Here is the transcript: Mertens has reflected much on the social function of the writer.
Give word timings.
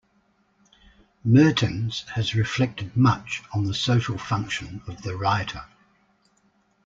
Mertens 1.23 2.05
has 2.15 2.33
reflected 2.33 2.97
much 2.97 3.43
on 3.53 3.65
the 3.65 3.73
social 3.75 4.17
function 4.17 4.81
of 4.87 5.03
the 5.03 5.15
writer. 5.15 5.65